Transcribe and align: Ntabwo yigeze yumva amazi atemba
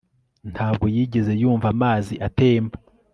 Ntabwo 0.53 0.85
yigeze 0.95 1.31
yumva 1.41 1.67
amazi 1.75 2.13
atemba 2.27 2.75